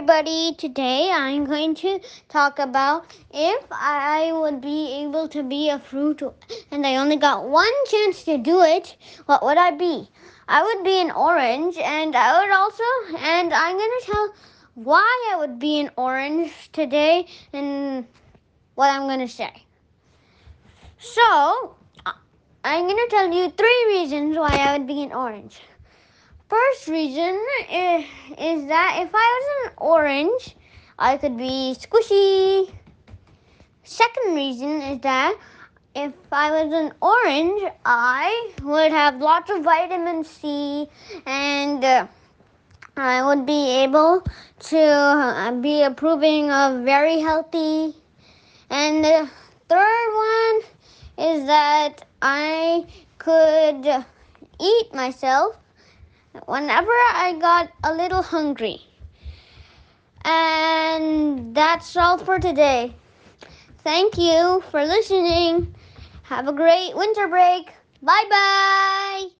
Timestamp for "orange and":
11.10-12.16